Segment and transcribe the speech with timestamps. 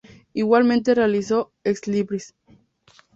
[0.33, 2.33] Igualmente realizó "ex libris".